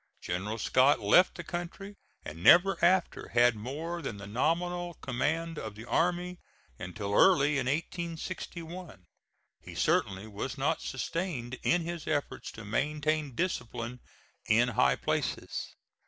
[0.19, 1.95] General Scott left the country,
[2.25, 6.39] and never after had more than the nominal command of the army
[6.79, 9.05] until early in 1861.
[9.59, 13.99] He certainly was not sustained in his efforts to maintain discipline
[14.47, 15.75] in high places.